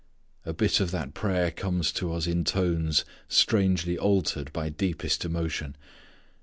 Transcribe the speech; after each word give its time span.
_A 0.49 0.51
bit 0.51 0.79
of 0.79 0.89
that 0.89 1.13
prayer 1.13 1.51
comes 1.51 1.91
to 1.91 2.11
us 2.13 2.25
in 2.25 2.43
tones 2.43 3.05
strangely 3.29 3.99
altered 3.99 4.51
by 4.51 4.67
deepest 4.67 5.23
emotion. 5.25 5.75